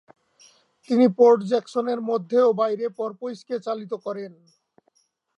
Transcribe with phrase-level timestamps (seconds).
[0.89, 4.31] তিনি পোর্ট জ্যাকসনের মধ্যে এবং বাইরে পর্পোইজকে চালিত করেন।